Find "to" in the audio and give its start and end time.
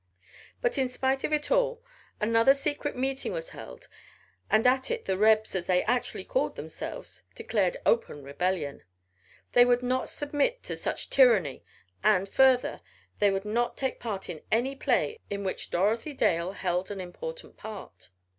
10.63-10.75